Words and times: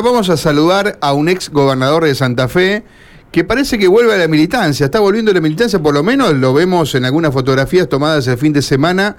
Vamos 0.00 0.30
a 0.30 0.36
saludar 0.36 0.96
a 1.00 1.12
un 1.12 1.28
ex 1.28 1.50
gobernador 1.50 2.04
de 2.04 2.14
Santa 2.14 2.46
Fe 2.46 2.84
que 3.32 3.42
parece 3.42 3.80
que 3.80 3.88
vuelve 3.88 4.14
a 4.14 4.16
la 4.16 4.28
militancia, 4.28 4.84
está 4.86 5.00
volviendo 5.00 5.32
a 5.32 5.34
la 5.34 5.40
militancia, 5.40 5.80
por 5.80 5.92
lo 5.92 6.04
menos 6.04 6.34
lo 6.34 6.54
vemos 6.54 6.94
en 6.94 7.04
algunas 7.04 7.34
fotografías 7.34 7.88
tomadas 7.88 8.28
el 8.28 8.38
fin 8.38 8.52
de 8.52 8.62
semana 8.62 9.16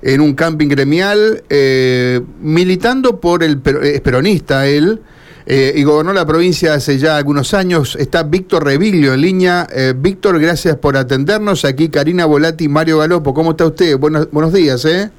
en 0.00 0.22
un 0.22 0.32
camping 0.32 0.68
gremial, 0.68 1.44
eh, 1.50 2.22
militando 2.40 3.20
por 3.20 3.42
el 3.42 3.60
peronista 3.60 4.66
él, 4.66 5.02
eh, 5.44 5.74
y 5.76 5.82
gobernó 5.82 6.14
la 6.14 6.24
provincia 6.24 6.72
hace 6.72 6.96
ya 6.96 7.18
algunos 7.18 7.52
años. 7.52 7.94
Está 8.00 8.22
Víctor 8.22 8.64
Revillo 8.64 9.12
en 9.12 9.20
línea. 9.20 9.66
Eh, 9.70 9.92
Víctor, 9.94 10.40
gracias 10.40 10.76
por 10.76 10.96
atendernos. 10.96 11.66
Aquí 11.66 11.90
Karina 11.90 12.24
Volati 12.24 12.70
Mario 12.70 13.00
Galopo. 13.00 13.34
¿Cómo 13.34 13.50
está 13.50 13.66
usted? 13.66 13.98
Buenos, 13.98 14.30
buenos 14.30 14.54
días, 14.54 14.82
¿eh? 14.86 15.10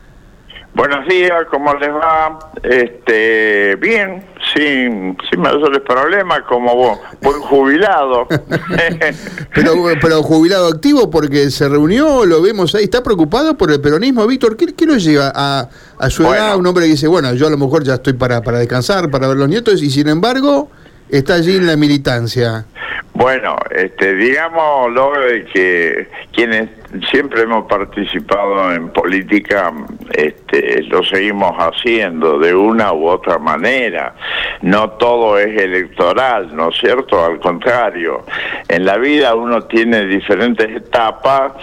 Buenos 0.75 1.07
días, 1.07 1.31
¿cómo 1.51 1.71
les 1.75 1.89
va? 1.91 2.39
Este, 2.63 3.75
bien, 3.75 4.25
sin, 4.53 5.15
sin 5.29 5.39
mayores 5.39 5.81
problemas, 5.81 6.41
como 6.49 6.75
vos, 6.75 6.99
buen 7.21 7.39
jubilado. 7.41 8.27
pero, 9.53 9.73
pero 10.01 10.23
jubilado 10.23 10.69
activo 10.69 11.11
porque 11.11 11.51
se 11.51 11.69
reunió, 11.69 12.25
lo 12.25 12.41
vemos 12.41 12.73
ahí, 12.73 12.85
¿está 12.85 13.03
preocupado 13.03 13.55
por 13.55 13.71
el 13.71 13.81
peronismo? 13.81 14.25
Víctor, 14.25 14.57
¿qué, 14.57 14.73
qué 14.73 14.87
lo 14.87 14.97
lleva 14.97 15.31
a, 15.35 15.69
a 15.99 16.09
su 16.09 16.23
edad? 16.23 16.57
Un 16.57 16.65
hombre 16.65 16.85
que 16.85 16.91
dice, 16.91 17.07
bueno, 17.07 17.31
yo 17.35 17.45
a 17.45 17.51
lo 17.51 17.57
mejor 17.57 17.83
ya 17.83 17.95
estoy 17.95 18.13
para, 18.13 18.41
para 18.41 18.57
descansar, 18.57 19.11
para 19.11 19.27
ver 19.27 19.37
los 19.37 19.49
nietos, 19.49 19.83
y 19.83 19.91
sin 19.91 20.07
embargo 20.07 20.71
está 21.07 21.35
allí 21.35 21.57
en 21.57 21.67
la 21.67 21.77
militancia. 21.77 22.65
Bueno, 23.13 23.55
este, 23.69 24.15
digámoslo 24.15 25.11
de 25.21 25.45
que 25.45 26.07
quienes 26.31 26.67
siempre 27.11 27.43
hemos 27.43 27.67
participado 27.67 28.73
en 28.73 28.89
política, 28.89 29.71
este, 30.13 30.81
lo 30.83 31.03
seguimos 31.03 31.53
haciendo 31.57 32.39
de 32.39 32.55
una 32.55 32.91
u 32.91 33.07
otra 33.07 33.37
manera. 33.37 34.15
No 34.63 34.91
todo 34.91 35.37
es 35.37 35.55
electoral, 35.61 36.55
¿no 36.55 36.69
es 36.69 36.77
cierto? 36.79 37.23
Al 37.23 37.39
contrario, 37.39 38.25
en 38.67 38.83
la 38.83 38.97
vida 38.97 39.35
uno 39.35 39.61
tiene 39.61 40.05
diferentes 40.05 40.69
etapas 40.75 41.53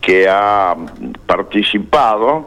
que 0.00 0.28
ha 0.28 0.76
participado. 1.42 2.46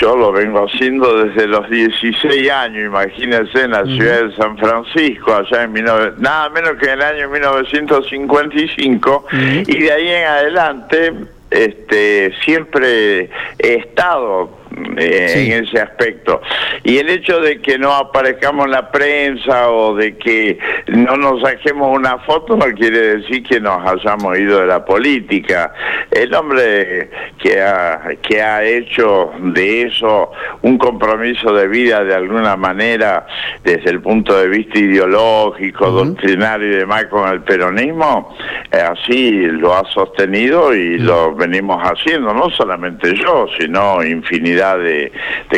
Yo 0.00 0.16
lo 0.16 0.32
vengo 0.32 0.66
haciendo 0.66 1.24
desde 1.24 1.46
los 1.46 1.68
16 1.68 2.50
años, 2.50 2.84
imagínense, 2.84 3.62
en 3.62 3.70
la 3.70 3.84
ciudad 3.84 4.24
de 4.24 4.36
San 4.36 4.58
Francisco, 4.58 5.34
allá 5.34 5.64
en 5.64 5.72
nada 6.18 6.48
menos 6.50 6.72
que 6.78 6.86
en 6.86 6.92
el 6.92 7.02
año 7.02 7.28
1955, 7.28 9.26
y 9.66 9.78
de 9.78 9.92
ahí 9.92 10.08
en 10.08 10.26
adelante 10.26 11.12
este, 11.50 12.32
siempre 12.44 13.30
he 13.58 13.74
estado 13.74 14.61
eh, 14.96 15.32
en 15.34 15.64
ese 15.64 15.80
aspecto. 15.80 16.40
Y 16.84 16.98
el 16.98 17.08
hecho 17.08 17.40
de 17.40 17.60
que 17.60 17.78
no 17.78 17.92
aparezcamos 17.92 18.66
en 18.66 18.72
la 18.72 18.90
prensa 18.90 19.70
o 19.70 19.94
de 19.94 20.16
que 20.16 20.58
no 20.88 21.16
nos 21.16 21.42
saquemos 21.42 21.96
una 21.96 22.18
foto 22.18 22.56
no 22.56 22.66
quiere 22.74 23.16
decir 23.16 23.42
que 23.42 23.60
nos 23.60 23.86
hayamos 23.86 24.38
ido 24.38 24.60
de 24.60 24.66
la 24.66 24.84
política. 24.84 25.72
El 26.10 26.34
hombre 26.34 27.10
que 27.38 27.60
ha, 27.60 28.02
que 28.22 28.42
ha 28.42 28.64
hecho 28.64 29.32
de 29.40 29.82
eso 29.82 30.32
un 30.62 30.78
compromiso 30.78 31.52
de 31.52 31.68
vida 31.68 32.04
de 32.04 32.14
alguna 32.14 32.56
manera 32.56 33.26
desde 33.64 33.90
el 33.90 34.00
punto 34.00 34.38
de 34.38 34.48
vista 34.48 34.78
ideológico, 34.78 35.90
doctrinario 35.90 36.68
y 36.68 36.76
demás 36.76 37.06
con 37.06 37.28
el 37.32 37.42
peronismo, 37.42 38.34
eh, 38.70 38.78
así 38.78 39.32
lo 39.46 39.74
ha 39.74 39.84
sostenido 39.90 40.74
y 40.74 40.98
lo 40.98 41.34
venimos 41.34 41.82
haciendo, 41.82 42.32
no 42.34 42.50
solamente 42.50 43.14
yo, 43.14 43.46
sino 43.58 44.02
infinidad 44.02 44.61
de, 44.62 45.12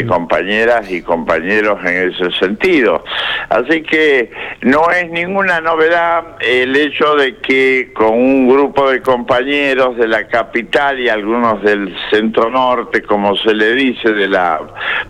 compañeras 0.06 0.90
y 0.90 1.02
compañeros 1.02 1.78
en 1.84 2.10
ese 2.10 2.30
sentido. 2.38 3.04
Así 3.48 3.82
que 3.82 4.30
no 4.62 4.90
es 4.90 5.10
ninguna 5.10 5.60
novedad 5.60 6.36
el 6.40 6.74
hecho 6.76 7.14
de 7.14 7.36
que 7.36 7.92
con 7.94 8.12
un 8.12 8.48
grupo 8.48 8.90
de 8.90 9.00
compañeros 9.00 9.96
de 9.96 10.08
la 10.08 10.26
capital 10.26 10.98
y 11.00 11.08
algunos 11.08 11.62
del 11.62 11.94
centro 12.10 12.50
norte, 12.50 13.02
como 13.02 13.36
se 13.36 13.54
le 13.54 13.74
dice, 13.74 14.12
de 14.12 14.28
la 14.28 14.60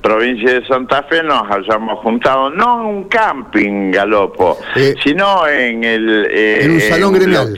provincia 0.03 0.61
de 0.61 0.66
Santa 0.66 1.03
Fe, 1.05 1.22
nos 1.22 1.50
hayamos 1.50 2.00
juntado, 2.00 2.50
no 2.50 2.81
en 2.81 2.87
un 2.87 3.05
camping, 3.05 3.91
Galopo, 3.91 4.59
eh, 4.76 4.94
sino 5.03 5.47
en 5.49 5.84
el... 5.84 6.26
Eh, 6.31 6.65
en 6.65 6.71
un 6.72 6.81
salón 6.81 7.15
gremial. 7.15 7.56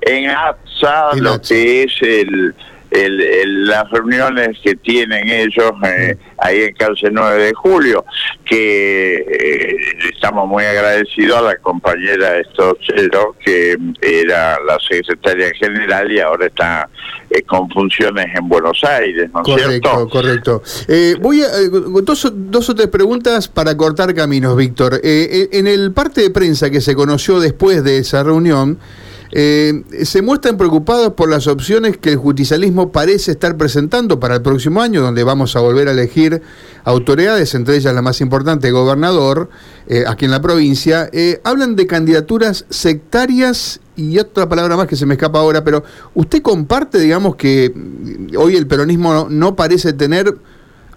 en 0.00 0.30
APSA, 0.30 1.16
lo 1.16 1.40
que 1.40 1.84
es 1.84 2.02
el 2.02 2.54
el, 2.94 3.66
las 3.66 3.90
reuniones 3.90 4.58
que 4.62 4.76
tienen 4.76 5.28
ellos 5.28 5.72
eh, 5.84 6.16
ahí 6.38 6.62
en 6.62 6.74
Calce 6.74 7.08
9 7.10 7.44
de 7.44 7.52
Julio, 7.54 8.04
que 8.44 9.16
eh, 9.16 9.76
estamos 10.12 10.48
muy 10.48 10.64
agradecidos 10.64 11.38
a 11.38 11.42
la 11.42 11.56
compañera 11.56 12.38
Estochero, 12.38 13.36
que 13.44 13.76
era 14.00 14.58
la 14.60 14.78
secretaria 14.78 15.52
general 15.54 16.10
y 16.10 16.20
ahora 16.20 16.46
está 16.46 16.88
eh, 17.30 17.42
con 17.42 17.68
funciones 17.70 18.26
en 18.34 18.48
Buenos 18.48 18.82
Aires, 18.84 19.28
¿no 19.32 19.42
correcto, 19.42 19.90
cierto? 19.90 20.08
Correcto, 20.08 20.62
voy 21.20 21.42
a, 21.42 21.48
dos, 22.02 22.32
dos 22.32 22.70
o 22.70 22.74
tres 22.74 22.88
preguntas 22.88 23.48
para 23.48 23.76
cortar 23.76 24.14
caminos, 24.14 24.56
Víctor. 24.56 25.00
en 25.02 25.66
el 25.66 25.92
parte 25.92 26.20
de 26.20 26.30
prensa 26.30 26.70
que 26.70 26.80
se 26.80 26.94
conoció 26.94 27.40
después 27.40 27.82
de 27.82 27.98
esa 27.98 28.22
reunión, 28.22 28.78
eh, 29.36 29.82
se 30.04 30.22
muestran 30.22 30.56
preocupados 30.56 31.14
por 31.14 31.28
las 31.28 31.48
opciones 31.48 31.96
que 31.96 32.10
el 32.10 32.18
justicialismo 32.18 32.92
parece 32.92 33.32
estar 33.32 33.56
presentando 33.56 34.20
para 34.20 34.36
el 34.36 34.42
próximo 34.42 34.80
año, 34.80 35.02
donde 35.02 35.24
vamos 35.24 35.56
a 35.56 35.60
volver 35.60 35.88
a 35.88 35.90
elegir 35.90 36.40
autoridades, 36.84 37.52
entre 37.56 37.74
ellas 37.74 37.92
la 37.92 38.00
más 38.00 38.20
importante, 38.20 38.70
gobernador, 38.70 39.50
eh, 39.88 40.04
aquí 40.06 40.26
en 40.26 40.30
la 40.30 40.40
provincia. 40.40 41.10
Eh, 41.12 41.40
hablan 41.42 41.74
de 41.74 41.88
candidaturas 41.88 42.64
sectarias 42.70 43.80
y 43.96 44.20
otra 44.20 44.48
palabra 44.48 44.76
más 44.76 44.86
que 44.86 44.94
se 44.94 45.04
me 45.04 45.14
escapa 45.14 45.40
ahora, 45.40 45.64
pero 45.64 45.82
¿usted 46.14 46.40
comparte, 46.40 47.00
digamos, 47.00 47.34
que 47.34 47.74
hoy 48.38 48.54
el 48.54 48.68
peronismo 48.68 49.26
no, 49.28 49.56
parece 49.56 49.94
tener 49.94 50.32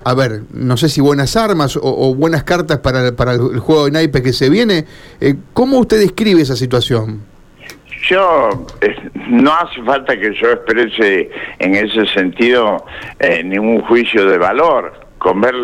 a 0.04 0.14
ver, 0.14 0.44
no 0.54 0.78
sé 0.78 0.90
si 0.90 1.02
buenas 1.02 1.36
armas 1.36 1.76
o, 1.82 2.14
buenas 2.14 2.44
cartas 2.44 2.78
para, 2.80 3.16
para, 3.16 3.34
el 3.34 3.60
juego 3.60 3.86
de 3.86 3.92
naipes 3.92 4.22
que 4.22 4.32
se 4.32 4.48
viene. 4.48 4.86
¿Cómo 5.54 5.80
usted 5.80 6.00
describe 6.00 6.44
esa 6.44 6.56
situación? 6.56 7.37
Yo, 8.04 8.50
eh, 8.82 8.96
no 9.30 9.52
hace 9.52 9.82
falta 9.84 10.18
que 10.18 10.34
yo 10.34 10.52
exprese 10.52 11.30
en 11.60 11.76
ese 11.76 12.06
sentido 12.08 12.86
eh, 13.20 13.44
ningún 13.44 13.82
juicio 13.82 14.26
de 14.26 14.38
valor 14.38 15.07
con 15.18 15.42
ver 15.42 15.56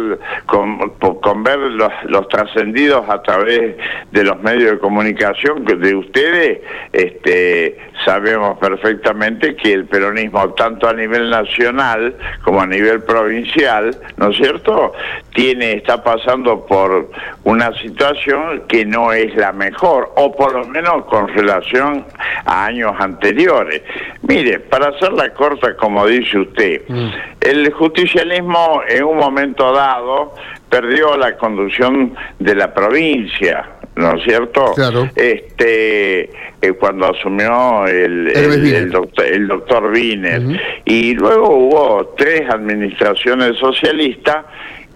con, 0.46 1.44
ver 1.44 1.60
los, 1.60 1.92
los 2.06 2.28
trascendidos 2.28 3.08
a 3.10 3.22
través 3.22 3.76
de 4.12 4.24
los 4.24 4.42
medios 4.42 4.72
de 4.72 4.80
comunicación 4.80 5.64
de 5.66 5.96
ustedes 5.96 6.62
este 6.92 7.78
sabemos 8.06 8.58
perfectamente 8.58 9.56
que 9.56 9.74
el 9.74 9.86
peronismo 9.86 10.54
tanto 10.54 10.88
a 10.88 10.94
nivel 10.94 11.30
nacional 11.30 12.16
como 12.44 12.62
a 12.62 12.68
nivel 12.68 13.04
provincial 13.04 13.96
no 14.18 14.30
es 14.30 14.38
cierto 14.38 14.94
tiene 15.34 15.74
está 15.74 16.04
pasando 16.04 16.66
por 16.66 17.10
una 17.44 17.74
situación 17.80 18.64
que 18.68 18.86
no 18.86 19.14
es 19.14 19.36
la 19.36 19.52
mejor 19.52 20.12
o 20.16 20.36
por 20.36 20.54
lo 20.54 20.66
menos 20.66 21.06
con 21.06 21.28
relación 21.28 22.06
a 22.46 22.66
años 22.66 22.94
anteriores 23.00 23.82
mire 24.24 24.60
para 24.60 24.90
hacerla 24.90 25.32
corta 25.34 25.76
como 25.78 26.08
dice 26.08 26.40
usted 26.40 26.82
mm. 26.88 27.10
el 27.42 27.72
justicialismo 27.74 28.82
en 28.88 29.04
un 29.04 29.18
momento 29.18 29.43
dado 29.52 30.34
perdió 30.70 31.18
la 31.18 31.38
conducción 31.38 32.16
de 32.40 32.56
la 32.56 32.74
provincia, 32.74 33.70
¿no 33.96 34.16
es 34.16 34.24
cierto? 34.24 34.74
Este, 35.16 36.24
eh, 36.24 36.74
cuando 36.80 37.08
asumió 37.08 37.86
el, 37.88 38.28
el, 38.28 38.92
doctor, 38.92 39.26
el 39.26 39.48
doctor 39.48 39.92
Wiener. 39.92 40.42
Y 40.86 41.14
luego 41.14 41.50
hubo 41.50 42.14
tres 42.18 42.50
administraciones 42.50 43.58
socialistas 43.58 44.46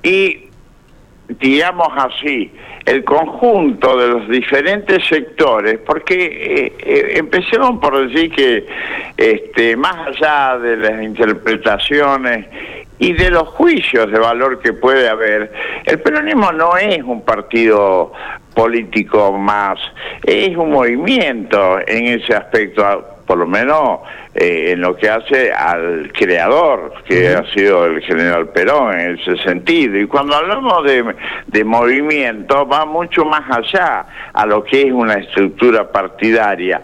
y 0.02 0.48
digamos 1.28 1.90
así, 1.98 2.52
el 2.86 3.04
conjunto 3.04 3.98
de 3.98 4.08
los 4.08 4.30
diferentes 4.30 5.06
sectores, 5.08 5.78
porque 5.86 6.16
eh, 6.16 6.74
eh, 6.80 7.12
empecemos 7.16 7.80
por 7.80 8.08
decir 8.08 8.32
que 8.32 8.66
este, 9.18 9.76
más 9.76 10.08
allá 10.08 10.58
de 10.58 10.78
las 10.78 11.04
interpretaciones 11.04 12.46
y 13.00 13.14
de 13.14 13.30
los 13.30 13.48
juicios 13.50 14.12
de 14.12 14.20
valor 14.20 14.60
que 14.60 14.74
puede 14.74 15.08
haber, 15.08 15.52
el 15.86 16.00
peronismo 16.00 16.52
no 16.52 16.78
es 16.78 17.02
un 17.04 17.24
partido 17.24 18.12
político 18.54 19.34
más, 19.38 19.78
es 20.24 20.56
un 20.58 20.72
movimiento 20.72 21.80
en 21.86 22.20
ese 22.20 22.34
aspecto 22.34 23.18
por 23.28 23.38
lo 23.38 23.46
menos 23.46 24.00
eh, 24.34 24.72
en 24.72 24.82
lo 24.82 24.96
que 24.96 25.10
hace 25.10 25.52
al 25.52 26.12
creador, 26.14 26.94
que 27.06 27.36
ha 27.36 27.44
sido 27.54 27.86
el 27.86 28.02
general 28.02 28.50
Perón 28.50 28.98
en 28.98 29.20
ese 29.20 29.36
sentido. 29.44 30.00
Y 30.00 30.08
cuando 30.08 30.36
hablamos 30.36 30.84
de, 30.86 31.64
movimiento, 31.66 32.66
va 32.66 32.86
mucho 32.86 33.26
más 33.26 33.44
allá 33.50 34.06
a 34.34 34.46
lo 34.46 34.64
que 34.64 34.84
es 34.84 34.94
una 34.94 35.16
estructura 35.16 35.92
partidaria, 35.92 36.80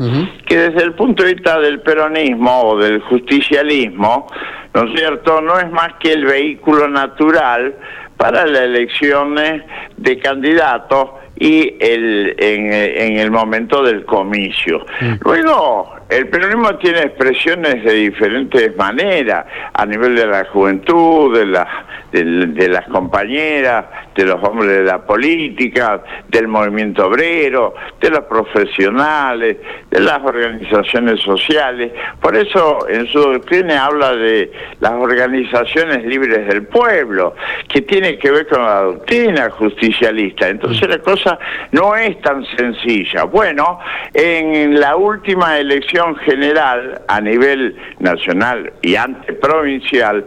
que 0.46 0.58
desde 0.58 0.84
el 0.84 0.94
punto 0.94 1.24
de 1.24 1.36
vista 1.36 1.60
del 1.60 1.80
peronismo 1.80 2.64
o 2.64 2.78
del 2.78 3.00
justicialismo, 3.02 4.28
¿no 4.74 4.84
es 4.84 5.00
cierto?, 5.00 5.42
no 5.42 5.60
es 5.60 5.72
más 5.72 5.94
que 6.00 6.14
el 6.14 6.26
vehículo 6.26 6.88
natural 6.88 7.76
para 8.18 8.46
las 8.46 8.62
elecciones 8.62 9.64
de 9.98 10.18
candidatos 10.20 11.10
y 11.36 11.76
el, 11.80 12.36
en, 12.38 13.18
el 13.18 13.32
momento 13.32 13.84
del 13.84 14.06
comicio. 14.06 14.86
Mm. 15.02 15.14
Luego, 15.26 15.96
el 16.18 16.28
peronismo 16.28 16.76
tiene 16.78 17.00
expresiones 17.00 17.84
de 17.84 17.94
diferentes 17.94 18.76
maneras, 18.76 19.46
a 19.74 19.86
nivel 19.86 20.16
de 20.16 20.28
la 20.28 20.46
juventud, 20.46 21.36
de, 21.36 21.46
la, 21.48 21.68
de, 22.12 22.70
las 22.70 22.88
compañeras, 22.88 23.86
de 24.14 24.26
los 24.26 24.44
hombres 24.44 24.70
de 24.70 24.84
la 24.84 25.04
política, 25.04 26.04
del 26.30 26.48
movimiento 26.48 27.08
obrero, 27.08 27.74
de 28.00 28.12
los 28.12 28.26
profesionales, 28.26 29.58
de 29.90 30.00
las 30.00 30.20
organizaciones 30.24 31.20
sociales. 31.22 31.92
Por 32.22 32.36
eso 32.38 32.88
en 32.88 33.08
su 33.08 33.20
doctrina 33.20 33.86
habla 33.86 34.16
de 34.16 34.52
las 34.82 34.92
organizaciones 34.92 36.06
libres 36.06 36.46
del 36.48 36.68
pueblo, 36.68 37.36
que 37.68 37.82
tiene 37.82 38.20
que 38.20 38.30
ver 38.30 38.48
con 38.48 38.62
la 38.62 38.82
doctrina 38.82 39.50
justicialista. 39.50 40.48
Entonces 40.48 40.88
la 40.88 41.00
cosa 41.00 41.40
no 41.72 41.96
es 41.96 42.22
tan 42.22 42.46
sencilla. 42.56 43.24
Bueno, 43.24 43.80
en 44.14 44.80
la 44.80 44.96
última 44.96 45.58
elección 45.58 46.03
general 46.18 47.02
a 47.08 47.22
nivel 47.22 47.76
nacional 48.00 48.74
y 48.82 48.96
anteprovincial, 48.96 50.26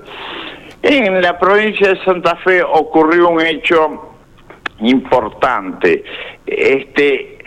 en 0.82 1.20
la 1.20 1.38
provincia 1.38 1.88
de 1.88 2.04
Santa 2.04 2.36
Fe 2.36 2.62
ocurrió 2.62 3.30
un 3.30 3.40
hecho 3.40 4.12
importante. 4.80 6.04
Este, 6.46 7.38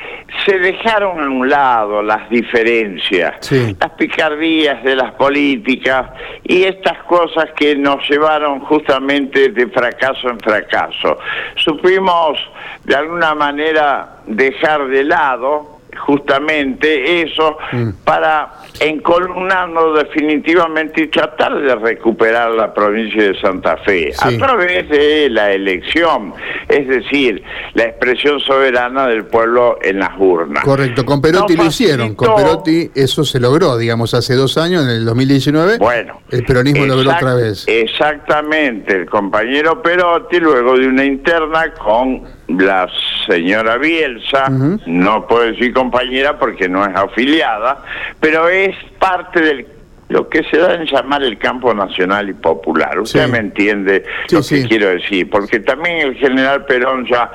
se 0.45 0.57
dejaron 0.59 1.19
a 1.19 1.29
un 1.29 1.49
lado 1.49 2.01
las 2.01 2.29
diferencias, 2.29 3.51
las 3.51 3.91
picardías 3.91 4.83
de 4.83 4.95
las 4.95 5.13
políticas 5.13 6.11
y 6.43 6.63
estas 6.63 7.03
cosas 7.03 7.49
que 7.55 7.75
nos 7.75 8.07
llevaron 8.09 8.59
justamente 8.61 9.49
de 9.49 9.67
fracaso 9.67 10.29
en 10.29 10.39
fracaso. 10.39 11.17
Supimos 11.55 12.39
de 12.83 12.95
alguna 12.95 13.35
manera 13.35 14.17
dejar 14.25 14.87
de 14.87 15.03
lado 15.03 15.78
justamente 15.97 17.21
eso 17.21 17.57
mm. 17.71 17.89
para 18.03 18.53
encolumnarnos 18.79 19.97
definitivamente 19.97 21.03
y 21.03 21.07
tratar 21.07 21.59
de 21.61 21.75
recuperar 21.75 22.51
la 22.51 22.73
provincia 22.73 23.23
de 23.23 23.39
Santa 23.39 23.77
Fe 23.77 24.13
a 24.19 24.29
través 24.37 24.89
de 24.89 25.29
la 25.29 25.51
elección, 25.51 26.33
es 26.67 26.87
decir, 26.87 27.43
la 27.73 27.83
expresión 27.85 28.39
soberana 28.39 29.07
del 29.07 29.25
pueblo 29.25 29.77
en 29.81 29.99
las 29.99 30.11
urnas. 30.17 30.63
Correcto, 30.63 31.05
con 31.05 31.21
Perotti 31.21 31.55
lo 31.55 31.65
hicieron, 31.65 32.15
con 32.15 32.35
Perotti 32.35 32.91
eso 32.95 33.23
se 33.23 33.39
logró, 33.39 33.77
digamos, 33.77 34.13
hace 34.13 34.35
dos 34.35 34.57
años, 34.57 34.83
en 34.83 34.89
el 34.89 35.05
2019, 35.05 35.77
bueno, 35.77 36.21
el 36.31 36.43
peronismo 36.43 36.85
logró 36.85 37.11
otra 37.11 37.35
vez. 37.35 37.65
Exactamente, 37.67 38.95
el 38.95 39.05
compañero 39.09 39.81
Perotti, 39.81 40.39
luego 40.39 40.77
de 40.77 40.87
una 40.87 41.05
interna 41.05 41.73
con 41.73 42.38
la 42.49 42.89
señora 43.27 43.77
Bielsa, 43.77 44.49
no 44.85 45.27
puedo 45.27 45.43
decir 45.43 45.73
compañera 45.73 46.37
porque 46.37 46.67
no 46.67 46.85
es 46.85 46.95
afiliada, 46.95 47.83
pero 48.19 48.49
es 48.49 48.75
parte 48.99 49.41
del 49.41 49.67
lo 50.09 50.27
que 50.27 50.43
se 50.43 50.57
da 50.57 50.73
en 50.73 50.85
llamar 50.85 51.21
el 51.21 51.37
campo 51.37 51.71
nacional 51.73 52.29
y 52.29 52.33
popular. 52.33 52.99
Usted 52.99 53.27
me 53.29 53.37
entiende 53.37 54.03
lo 54.31 54.41
que 54.41 54.67
quiero 54.67 54.89
decir, 54.89 55.29
porque 55.29 55.59
también 55.59 55.97
el 55.99 56.15
general 56.15 56.65
Perón 56.65 57.05
ya, 57.05 57.31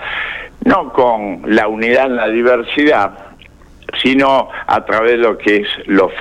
no 0.64 0.92
con 0.92 1.42
la 1.46 1.68
unidad 1.68 2.06
en 2.06 2.16
la 2.16 2.28
diversidad, 2.28 3.12
sino 4.02 4.48
a 4.66 4.84
través 4.84 5.12
de 5.12 5.16
lo 5.18 5.38
que 5.38 5.56
es 5.56 5.68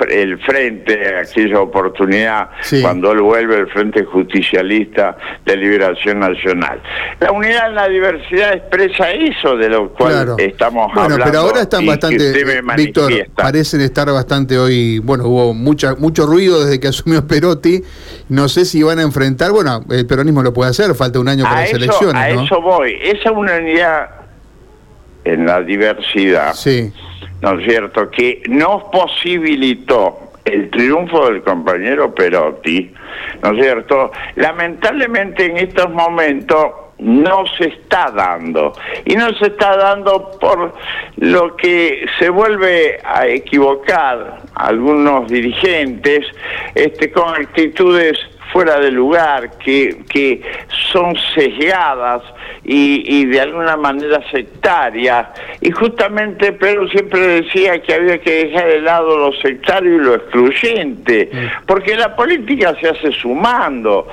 el 0.09 0.39
frente, 0.39 1.15
aquella 1.17 1.61
oportunidad, 1.61 2.49
cuando 2.81 3.11
él 3.11 3.21
vuelve 3.21 3.57
el 3.57 3.67
Frente 3.67 4.03
Justicialista 4.03 5.17
de 5.45 5.57
Liberación 5.57 6.19
Nacional. 6.19 6.81
La 7.19 7.31
unidad 7.31 7.69
en 7.69 7.75
la 7.75 7.87
diversidad 7.87 8.53
expresa 8.53 9.11
eso 9.11 9.55
de 9.55 9.69
lo 9.69 9.89
cual 9.93 10.35
estamos 10.37 10.87
bueno, 10.93 11.01
hablando. 11.01 11.25
pero 11.25 11.39
ahora 11.39 11.61
están 11.61 11.85
bastante, 11.85 12.33
Víctor, 12.75 13.11
parecen 13.35 13.81
estar 13.81 14.11
bastante 14.11 14.57
hoy, 14.57 14.99
bueno, 14.99 15.25
hubo 15.27 15.53
mucha, 15.53 15.95
mucho 15.95 16.25
ruido 16.25 16.63
desde 16.63 16.79
que 16.79 16.87
asumió 16.89 17.25
Perotti, 17.27 17.81
no 18.29 18.49
sé 18.49 18.65
si 18.65 18.83
van 18.83 18.99
a 18.99 19.03
enfrentar, 19.03 19.51
bueno, 19.51 19.83
el 19.89 20.05
peronismo 20.05 20.43
lo 20.43 20.53
puede 20.53 20.71
hacer, 20.71 20.93
falta 20.95 21.19
un 21.19 21.27
año 21.27 21.43
para 21.43 21.61
las 21.61 21.73
elecciones. 21.73 22.15
A 22.15 22.29
eso 22.29 22.61
voy, 22.61 22.97
esa 23.01 23.31
unidad 23.31 24.09
en 25.23 25.45
la 25.45 25.61
diversidad. 25.61 26.53
Sí 26.53 26.91
¿no 27.43 27.59
es 27.59 27.65
cierto?, 27.65 28.09
que 28.09 28.41
nos 28.47 28.83
posibilitó 28.85 30.31
el 30.45 30.69
triunfo 30.69 31.25
del 31.27 31.43
compañero 31.43 32.15
Perotti, 32.15 32.93
¿no 33.41 33.51
es 33.51 33.61
cierto?, 33.61 34.11
lamentablemente 34.35 35.45
en 35.45 35.57
estos 35.57 35.89
momentos 35.91 36.67
no 36.99 37.45
se 37.57 37.65
está 37.65 38.11
dando. 38.11 38.73
Y 39.03 39.15
no 39.15 39.33
se 39.33 39.47
está 39.47 39.75
dando 39.75 40.31
por 40.39 40.73
lo 41.17 41.55
que 41.57 42.05
se 42.17 42.29
vuelve 42.29 42.99
a 43.03 43.27
equivocar 43.27 44.37
algunos 44.55 45.29
dirigentes 45.29 46.25
este, 46.75 47.11
con 47.11 47.35
actitudes 47.35 48.17
fuera 48.53 48.79
de 48.79 48.91
lugar, 48.91 49.57
que, 49.57 50.03
que 50.07 50.41
son 50.91 51.15
sesgadas 51.35 52.21
y, 52.63 53.25
de 53.25 53.41
alguna 53.41 53.75
manera 53.75 54.21
sectarias. 54.31 55.27
Y 55.59 55.71
justamente 55.71 56.53
Pedro 56.53 56.87
siempre 56.87 57.41
decía 57.41 57.81
que 57.81 57.93
había 57.93 58.19
que 58.19 58.45
dejar 58.45 58.67
de 58.67 58.81
lado 58.81 59.17
lo 59.17 59.33
sectario 59.41 59.95
y 59.95 59.99
lo 59.99 60.15
excluyente, 60.15 61.29
porque 61.65 61.95
la 61.95 62.15
política 62.15 62.75
se 62.79 62.89
hace 62.89 63.11
sumando. 63.11 64.07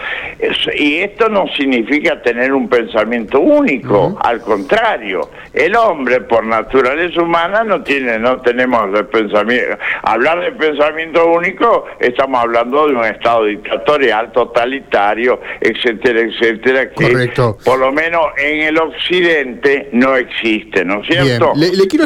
Y 0.76 0.96
esto 0.96 1.28
no 1.28 1.46
significa 1.56 2.20
tener 2.22 2.52
un 2.52 2.68
pensamiento 2.68 3.40
único, 3.40 4.18
al 4.22 4.40
contrario, 4.40 5.30
el 5.52 5.76
hombre 5.76 6.20
por 6.22 6.44
naturaleza 6.44 7.22
humana 7.22 7.62
no 7.62 7.82
tiene, 7.82 8.18
no 8.18 8.40
tenemos 8.40 8.92
de 8.92 9.04
pensamiento. 9.04 9.76
Hablar 10.02 10.40
de 10.40 10.52
pensamiento 10.52 11.26
único, 11.26 11.86
estamos 11.98 12.40
hablando 12.40 12.88
de 12.88 12.94
un 12.94 13.04
estado 13.04 13.44
dictatorial 13.44 14.29
totalitario, 14.32 15.40
etcétera, 15.60 16.20
etcétera, 16.20 16.90
que 16.90 17.30
por 17.64 17.78
lo 17.78 17.92
menos 17.92 18.26
en 18.38 18.62
el 18.62 18.78
occidente 18.78 19.88
no 19.92 20.16
existe, 20.16 20.84
¿no 20.84 21.02
es 21.02 21.06
cierto? 21.06 21.52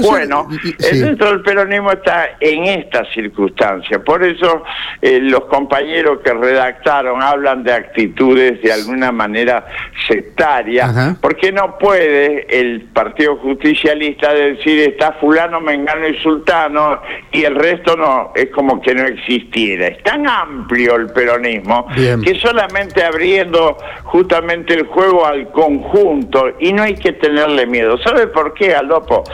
bueno, 0.02 0.48
dentro 0.78 1.30
del 1.30 1.42
peronismo 1.42 1.92
está 1.92 2.36
en 2.40 2.64
esta 2.64 3.04
circunstancia, 3.12 3.98
por 4.00 4.22
eso 4.22 4.62
eh, 5.00 5.20
los 5.20 5.44
compañeros 5.46 6.20
que 6.24 6.32
redactaron 6.32 7.22
hablan 7.22 7.64
de 7.64 7.72
actitudes 7.72 8.62
de 8.62 8.72
alguna 8.72 9.12
manera 9.12 9.66
sectarias, 10.06 11.18
porque 11.20 11.52
no 11.52 11.78
puede 11.78 12.46
el 12.48 12.82
Partido 12.92 13.36
Justicialista 13.36 14.32
decir 14.32 14.80
está 14.80 15.12
fulano, 15.14 15.60
mengano 15.60 16.06
y 16.08 16.16
sultano 16.22 17.00
y 17.32 17.44
el 17.44 17.54
resto 17.54 17.96
no, 17.96 18.32
es 18.34 18.50
como 18.50 18.80
que 18.80 18.94
no 18.94 19.04
existiera. 19.04 19.88
Es 19.88 20.02
tan 20.02 20.28
amplio 20.28 20.96
el 20.96 21.06
peronismo 21.12 21.86
que 22.22 22.38
solamente 22.38 23.02
abriendo 23.02 23.76
justamente 24.04 24.74
el 24.74 24.86
juego 24.86 25.26
al 25.26 25.50
conjunto 25.50 26.52
y 26.60 26.72
no 26.72 26.82
hay 26.82 26.94
que 26.94 27.12
tenerle 27.12 27.66
miedo. 27.66 27.98
¿Sabe 27.98 28.26
por 28.28 28.54
qué, 28.54 28.74
Alopo? 28.74 29.24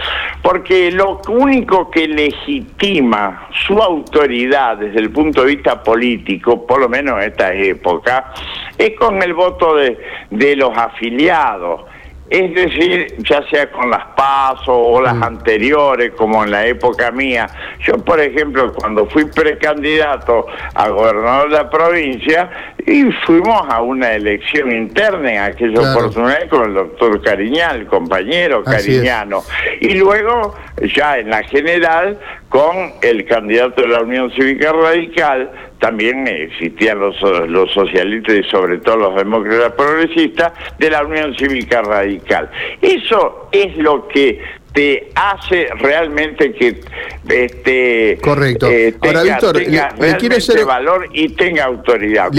Porque 0.42 0.90
lo 0.90 1.20
único 1.28 1.90
que 1.90 2.08
legitima 2.08 3.48
su 3.66 3.78
autoridad 3.78 4.78
desde 4.78 5.00
el 5.00 5.10
punto 5.10 5.42
de 5.42 5.54
vista 5.54 5.82
político, 5.82 6.66
por 6.66 6.80
lo 6.80 6.88
menos 6.88 7.18
en 7.22 7.30
esta 7.30 7.52
época, 7.52 8.32
es 8.78 8.96
con 8.96 9.22
el 9.22 9.34
voto 9.34 9.76
de, 9.76 9.98
de 10.30 10.56
los 10.56 10.76
afiliados. 10.76 11.82
Es 12.30 12.54
decir, 12.54 13.16
ya 13.18 13.42
sea 13.50 13.70
con 13.72 13.90
las 13.90 14.06
PASO 14.16 14.72
o 14.72 15.02
las 15.02 15.16
mm. 15.16 15.22
anteriores, 15.24 16.12
como 16.16 16.44
en 16.44 16.52
la 16.52 16.64
época 16.64 17.10
mía. 17.10 17.48
Yo, 17.80 17.98
por 17.98 18.20
ejemplo, 18.20 18.72
cuando 18.72 19.06
fui 19.06 19.24
precandidato 19.24 20.46
a 20.74 20.88
gobernador 20.88 21.50
de 21.50 21.56
la 21.56 21.68
provincia, 21.68 22.48
y 22.86 23.10
fuimos 23.26 23.62
a 23.68 23.82
una 23.82 24.12
elección 24.12 24.72
interna 24.72 25.32
en 25.32 25.40
aquella 25.40 25.92
oportunidad 25.92 26.48
con 26.48 26.64
el 26.64 26.74
doctor 26.74 27.20
Cariñal, 27.22 27.86
compañero 27.86 28.62
Cariñano. 28.64 29.42
Y 29.80 29.94
luego, 29.94 30.54
ya 30.94 31.18
en 31.18 31.30
la 31.30 31.42
general, 31.42 32.18
con 32.48 32.94
el 33.02 33.24
candidato 33.26 33.82
de 33.82 33.88
la 33.88 34.00
Unión 34.00 34.30
Cívica 34.32 34.72
Radical, 34.72 35.50
también 35.80 36.28
existían 36.28 37.00
los, 37.00 37.20
los 37.48 37.72
socialistas 37.72 38.34
y 38.34 38.42
sobre 38.44 38.78
todo 38.78 38.96
los 38.96 39.16
demócratas 39.16 39.72
progresistas 39.72 40.52
de 40.78 40.90
la 40.90 41.04
Unión 41.04 41.34
Cívica 41.36 41.82
Radical. 41.82 42.50
Eso 42.80 43.48
es 43.50 43.76
lo 43.78 44.06
que 44.06 44.40
te 44.72 45.10
hace 45.14 45.68
realmente 45.80 46.52
que 46.52 46.80
este 47.28 48.18
correcto. 48.22 48.68
eh, 48.70 48.94
tenga, 49.00 49.22
Víctor 49.22 49.56
le, 49.56 50.16
quiero 50.16 50.36
hacer 50.36 50.64
valor 50.64 51.08
y 51.12 51.30
tenga 51.30 51.64
autoridad. 51.64 52.30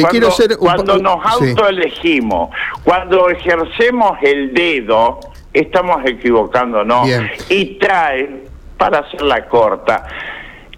Cuando, 0.57 0.97
nos 0.97 1.25
autoelegimos 1.25 2.55
cuando 2.83 3.29
ejercemos 3.29 4.17
el 4.21 4.53
dedo 4.53 5.19
estamos 5.51 6.05
equivocándonos 6.05 7.09
y 7.49 7.77
trae 7.77 8.43
para 8.77 8.99
hacerla 8.99 9.45
corta 9.47 10.05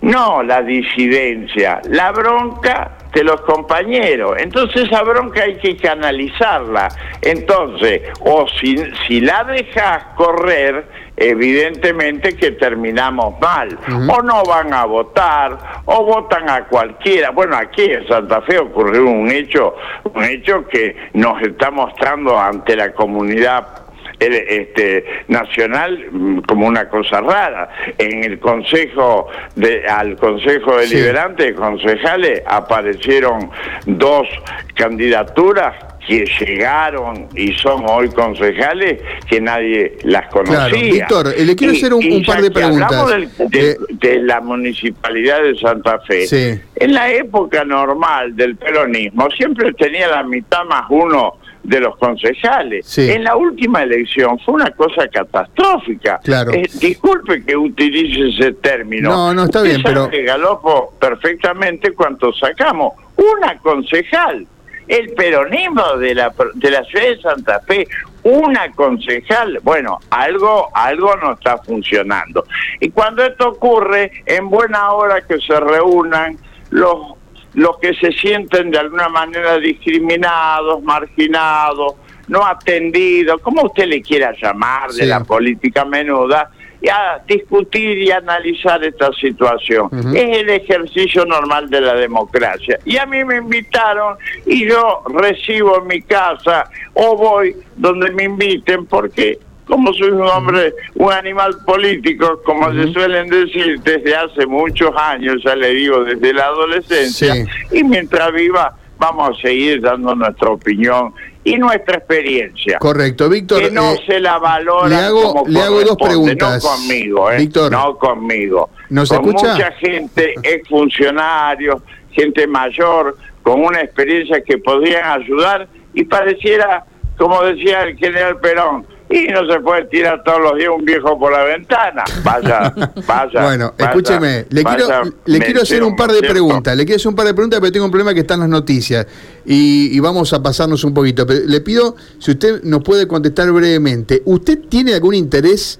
no 0.03 0.43
la 0.43 0.61
disidencia, 0.61 1.81
la 1.85 2.11
bronca 2.11 2.91
de 3.13 3.23
los 3.23 3.39
compañeros. 3.41 4.35
Entonces 4.37 4.83
esa 4.83 5.01
bronca 5.01 5.43
hay 5.43 5.55
que 5.55 5.77
canalizarla. 5.77 6.89
Entonces, 7.21 8.01
o 8.19 8.45
si, 8.59 8.77
si 9.07 9.21
la 9.21 9.45
dejas 9.45 10.03
correr, 10.17 10.85
evidentemente 11.15 12.35
que 12.35 12.51
terminamos 12.51 13.39
mal. 13.39 13.79
O 14.09 14.21
no 14.21 14.43
van 14.43 14.73
a 14.73 14.83
votar, 14.83 15.57
o 15.85 16.03
votan 16.03 16.49
a 16.49 16.65
cualquiera. 16.65 17.29
Bueno, 17.31 17.55
aquí 17.55 17.83
en 17.83 18.05
Santa 18.05 18.41
Fe 18.41 18.59
ocurrió 18.59 19.05
un 19.05 19.31
hecho, 19.31 19.73
un 20.13 20.23
hecho 20.25 20.67
que 20.67 20.97
nos 21.13 21.41
está 21.43 21.71
mostrando 21.71 22.37
ante 22.37 22.75
la 22.75 22.91
comunidad 22.91 23.82
este, 24.31 25.05
nacional 25.27 26.07
mm, 26.11 26.39
como 26.41 26.67
una 26.67 26.87
cosa 26.89 27.21
rara. 27.21 27.69
En 27.97 28.23
el 28.23 28.39
Consejo, 28.39 29.27
de, 29.55 29.85
al 29.87 30.15
Consejo 30.17 30.77
Deliberante 30.77 31.45
de 31.45 31.55
Concejales 31.55 32.41
aparecieron 32.45 33.49
dos 33.85 34.27
candidaturas 34.75 35.75
que 36.07 36.25
llegaron 36.39 37.29
y 37.35 37.53
son 37.53 37.85
hoy 37.87 38.09
concejales 38.09 39.01
que 39.27 39.39
nadie 39.39 39.97
las 40.03 40.27
conocía. 40.29 40.67
Víctor, 40.67 41.27
eh, 41.35 41.45
le 41.45 41.55
quiero 41.55 41.73
hacer 41.73 41.93
un, 41.93 42.23
par 42.25 42.41
de 42.41 42.51
preguntas. 42.51 42.91
Hablamos 42.93 43.31
eh, 43.39 43.77
de, 43.89 44.19
la 44.19 44.41
municipalidad 44.41 45.41
de 45.41 45.57
Santa 45.57 45.99
Fe. 45.99 46.61
En 46.75 46.93
la 46.93 47.11
época 47.11 47.63
normal 47.63 48.35
del 48.35 48.55
peronismo 48.57 49.29
siempre 49.31 49.71
tenía 49.73 50.07
la 50.09 50.23
mitad 50.23 50.65
más 50.65 50.85
uno 50.89 51.37
de 51.63 51.79
los 51.79 51.97
concejales. 51.97 52.97
En 52.97 53.23
la 53.23 53.35
última 53.35 53.83
elección 53.83 54.37
fue 54.39 54.55
una 54.55 54.71
cosa 54.71 55.07
catastrófica. 55.07 56.19
Claro. 56.23 56.51
Eh, 56.51 56.69
disculpe 56.79 57.43
que 57.43 57.55
utilice 57.55 58.29
ese 58.29 58.53
término. 58.53 59.09
No, 59.09 59.33
no 59.33 59.43
está 59.45 59.61
bien, 59.61 59.81
pero... 59.81 60.09
Que 60.09 60.23
galopo 60.23 60.93
perfectamente 60.99 61.93
cuánto 61.93 62.33
sacamos. 62.33 62.93
Una 63.15 63.57
concejal. 63.59 64.45
El 64.85 65.13
peronismo 65.13 65.95
de 65.97 66.13
la, 66.13 66.33
de 66.55 66.71
la 66.71 66.83
ciudad 66.83 67.05
de 67.05 67.21
Santa 67.21 67.61
Fe, 67.61 67.87
una 68.23 68.69
concejal, 68.73 69.59
bueno, 69.63 69.99
algo, 70.09 70.69
algo 70.73 71.15
no 71.15 71.33
está 71.33 71.57
funcionando. 71.59 72.45
Y 72.81 72.89
cuando 72.89 73.23
esto 73.23 73.47
ocurre, 73.47 74.11
en 74.25 74.49
buena 74.49 74.91
hora 74.91 75.21
que 75.21 75.39
se 75.39 75.57
reúnan 75.57 76.37
los 76.69 77.13
los 77.53 77.77
que 77.79 77.93
se 77.95 78.11
sienten 78.11 78.71
de 78.71 78.79
alguna 78.79 79.09
manera 79.09 79.57
discriminados, 79.57 80.81
marginados, 80.83 81.93
no 82.27 82.45
atendidos, 82.45 83.41
como 83.41 83.63
usted 83.63 83.85
le 83.85 84.01
quiera 84.01 84.33
llamar, 84.41 84.91
de 84.91 85.05
la 85.05 85.23
política 85.23 85.85
menuda, 85.85 86.49
y 86.81 86.89
a 86.89 87.21
discutir 87.25 87.97
y 87.97 88.11
analizar 88.11 88.83
esta 88.83 89.11
situación. 89.13 89.89
Es 90.13 90.37
el 90.37 90.49
ejercicio 90.49 91.25
normal 91.25 91.69
de 91.69 91.79
la 91.79 91.93
democracia. 91.93 92.77
Y 92.83 92.97
a 92.97 93.05
mí 93.05 93.23
me 93.23 93.37
invitaron 93.37 94.17
y 94.45 94.67
yo 94.67 95.01
recibo 95.07 95.79
en 95.79 95.87
mi 95.87 96.01
casa 96.01 96.69
o 96.93 97.15
voy 97.15 97.55
donde 97.77 98.11
me 98.11 98.25
inviten 98.25 98.85
porque 98.85 99.39
como 99.73 99.91
soy 99.91 100.11
un 100.11 100.21
hombre, 100.21 100.75
un 100.93 101.11
animal 101.11 101.57
político, 101.65 102.39
como 102.45 102.71
se 102.73 102.93
suelen 102.93 103.27
decir 103.27 103.81
desde 103.81 104.15
hace 104.15 104.45
muchos 104.45 104.91
años, 104.95 105.41
ya 105.43 105.55
le 105.55 105.69
digo, 105.73 106.03
desde 106.03 106.31
la 106.31 106.45
adolescencia, 106.45 107.33
y 107.71 107.83
mientras 107.83 108.31
viva 108.33 108.77
vamos 108.99 109.35
a 109.35 109.41
seguir 109.41 109.81
dando 109.81 110.13
nuestra 110.13 110.51
opinión 110.51 111.11
y 111.43 111.57
nuestra 111.57 111.97
experiencia. 111.97 112.77
Correcto, 112.77 113.27
Víctor. 113.27 113.63
Que 113.63 113.71
no 113.71 113.93
eh, 113.93 114.03
se 114.05 114.19
la 114.19 114.37
valora. 114.37 114.89
Le 114.89 114.95
hago, 114.95 115.43
le 115.47 115.59
hago 115.59 115.81
dos 115.81 115.97
preguntas. 115.97 116.63
No 116.63 116.69
conmigo, 116.69 117.31
¿eh? 117.31 117.37
Víctor, 117.39 117.71
no 117.71 117.97
conmigo. 117.97 118.69
¿Nos 118.91 119.09
con 119.09 119.25
escucha? 119.25 119.53
mucha 119.53 119.71
gente, 119.71 120.35
exfuncionarios, 120.43 121.81
gente 122.11 122.45
mayor, 122.45 123.17
con 123.41 123.59
una 123.65 123.81
experiencia 123.81 124.39
que 124.43 124.59
podrían 124.59 125.19
ayudar 125.19 125.67
y 125.95 126.03
pareciera, 126.03 126.85
como 127.17 127.41
decía 127.41 127.81
el 127.81 127.97
general 127.97 128.39
Perón, 128.39 128.85
y 129.13 129.27
no 129.27 129.45
se 129.45 129.59
puede 129.59 129.85
tirar 129.85 130.23
todos 130.23 130.41
los 130.41 130.55
días 130.55 130.69
un 130.75 130.83
viejo 130.83 131.17
por 131.19 131.31
la 131.31 131.43
ventana. 131.43 132.03
Vaya, 132.23 132.73
vaya. 133.07 133.43
Bueno, 133.43 133.73
escúcheme, 133.77 134.47
le 134.49 134.63
quiero, 134.63 134.87
le 135.25 135.39
quiero 135.39 135.61
hacer 135.61 135.83
un 135.83 135.95
par 135.95 136.11
de 136.11 136.19
preguntas. 136.21 136.75
Le 136.75 136.83
quiero 136.83 136.97
hacer 136.97 137.09
un 137.09 137.15
par 137.15 137.27
de 137.27 137.33
preguntas, 137.33 137.59
pero 137.59 137.71
tengo 137.71 137.85
un 137.85 137.91
problema 137.91 138.13
que 138.13 138.21
está 138.21 138.33
en 138.33 138.41
las 138.41 138.49
noticias. 138.49 139.05
Y, 139.45 139.99
vamos 139.99 140.33
a 140.33 140.41
pasarnos 140.41 140.83
un 140.83 140.93
poquito. 140.93 141.27
Pero 141.27 141.45
le 141.45 141.61
pido, 141.61 141.95
si 142.17 142.31
usted 142.31 142.63
nos 142.63 142.83
puede 142.83 143.07
contestar 143.07 143.51
brevemente, 143.51 144.21
¿usted 144.25 144.59
tiene 144.67 144.95
algún 144.95 145.13
interés 145.13 145.79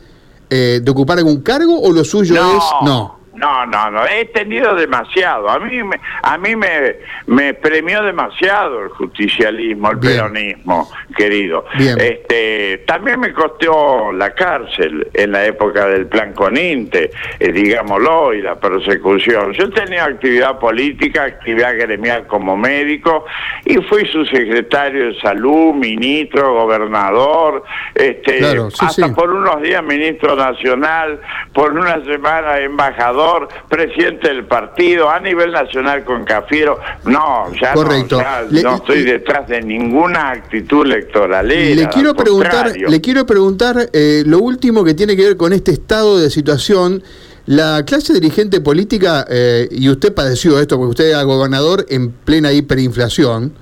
eh, 0.49 0.79
de 0.83 0.91
ocupar 0.91 1.17
algún 1.17 1.41
cargo 1.41 1.81
o 1.81 1.91
lo 1.91 2.03
suyo 2.03 2.35
es 2.35 2.63
no? 2.85 3.22
No, 3.43 3.65
no, 3.65 3.91
no, 3.91 4.05
he 4.07 4.23
tenido 4.25 4.73
demasiado. 4.73 5.49
A 5.49 5.59
mí 5.59 5.83
me, 5.83 5.99
a 6.21 6.37
mí 6.37 6.55
me, 6.55 6.95
me 7.27 7.53
premió 7.53 8.01
demasiado 8.01 8.83
el 8.83 8.89
justicialismo, 8.89 9.91
el 9.91 9.99
peronismo, 9.99 10.89
querido. 11.13 11.65
Este, 11.77 12.83
también 12.87 13.19
me 13.19 13.33
costó 13.33 14.13
la 14.13 14.33
cárcel 14.33 15.09
en 15.13 15.33
la 15.33 15.45
época 15.45 15.87
del 15.87 16.07
plan 16.07 16.31
Coninte, 16.31 17.11
eh, 17.37 17.51
digámoslo, 17.51 18.33
y 18.33 18.41
la 18.41 18.55
persecución. 18.55 19.51
Yo 19.51 19.69
tenía 19.71 20.05
actividad 20.05 20.57
política, 20.57 21.23
actividad 21.23 21.75
gremial 21.75 22.25
como 22.27 22.55
médico, 22.55 23.25
y 23.65 23.75
fui 23.75 24.05
su 24.05 24.23
secretario 24.27 25.07
de 25.07 25.19
salud, 25.19 25.73
ministro, 25.73 26.53
gobernador, 26.53 27.65
este, 27.93 28.39
hasta 28.79 29.13
por 29.13 29.33
unos 29.33 29.61
días 29.61 29.83
ministro 29.83 30.33
nacional, 30.37 31.19
por 31.53 31.73
una 31.73 32.01
semana 32.05 32.59
embajador 32.59 33.32
presidente 33.69 34.27
del 34.27 34.45
partido, 34.45 35.09
a 35.09 35.19
nivel 35.19 35.51
nacional 35.51 36.03
con 36.03 36.23
Cafiero. 36.25 36.79
No, 37.05 37.51
ya 37.59 37.73
No, 37.73 38.75
estoy 38.75 39.03
detrás 39.03 39.47
de 39.47 39.61
ninguna 39.61 40.31
actitud 40.31 40.85
electoral. 40.85 41.47
Le 41.47 41.87
quiero 41.89 42.13
preguntar, 42.13 42.73
le 42.75 43.01
quiero 43.01 43.25
preguntar 43.25 43.89
eh, 43.93 44.23
lo 44.25 44.39
último 44.39 44.83
que 44.83 44.93
tiene 44.93 45.15
que 45.15 45.23
ver 45.23 45.37
con 45.37 45.53
este 45.53 45.71
estado 45.71 46.19
de 46.19 46.29
situación. 46.29 47.03
La 47.45 47.83
clase 47.85 48.13
dirigente 48.13 48.61
política, 48.61 49.25
eh, 49.29 49.67
y 49.69 49.89
usted 49.89 50.13
padeció 50.13 50.59
esto 50.59 50.77
porque 50.77 50.91
usted 50.91 51.09
era 51.09 51.23
gobernador 51.23 51.85
en 51.89 52.11
plena 52.11 52.53
hiperinflación, 52.53 53.53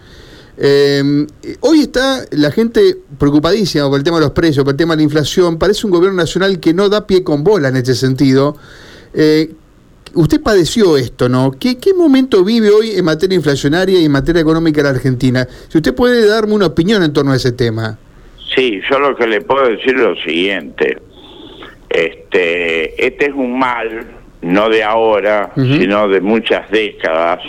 eh, 0.63 1.25
hoy 1.61 1.81
está 1.81 2.23
la 2.29 2.51
gente 2.51 2.99
preocupadísima 3.17 3.89
por 3.89 3.97
el 3.97 4.03
tema 4.03 4.17
de 4.17 4.25
los 4.25 4.31
precios, 4.31 4.63
por 4.63 4.73
el 4.73 4.77
tema 4.77 4.93
de 4.93 4.97
la 4.97 5.03
inflación. 5.03 5.57
Parece 5.57 5.87
un 5.87 5.91
gobierno 5.91 6.17
nacional 6.17 6.59
que 6.59 6.71
no 6.71 6.87
da 6.87 7.07
pie 7.07 7.23
con 7.23 7.43
bola 7.43 7.69
en 7.69 7.77
este 7.77 7.95
sentido. 7.95 8.55
Eh, 9.13 9.53
usted 10.15 10.41
padeció 10.41 10.97
esto, 10.97 11.29
¿no? 11.29 11.51
¿Qué, 11.51 11.77
¿Qué 11.77 11.93
momento 11.93 12.43
vive 12.43 12.69
hoy 12.69 12.91
en 12.91 13.05
materia 13.05 13.35
inflacionaria 13.35 13.99
y 13.99 14.05
en 14.05 14.11
materia 14.11 14.41
económica 14.41 14.81
la 14.83 14.89
Argentina? 14.89 15.47
Si 15.67 15.77
usted 15.77 15.93
puede 15.93 16.27
darme 16.27 16.53
una 16.53 16.67
opinión 16.67 17.03
en 17.03 17.13
torno 17.13 17.31
a 17.31 17.35
ese 17.35 17.51
tema. 17.51 17.97
Sí, 18.55 18.81
yo 18.89 18.99
lo 18.99 19.15
que 19.15 19.27
le 19.27 19.41
puedo 19.41 19.67
decir 19.69 19.95
es 19.95 20.01
lo 20.01 20.15
siguiente. 20.15 20.97
Este, 21.89 23.05
este 23.05 23.25
es 23.27 23.33
un 23.33 23.57
mal 23.57 24.07
no 24.41 24.69
de 24.69 24.83
ahora, 24.83 25.51
sino 25.55 26.07
de 26.07 26.19
muchas 26.19 26.69
décadas 26.71 27.39